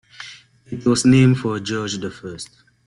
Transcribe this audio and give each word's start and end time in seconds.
It 0.71 0.83
was 0.83 1.05
named 1.05 1.37
for 1.37 1.59
George 1.59 1.99
the 1.99 2.09
First. 2.09 2.49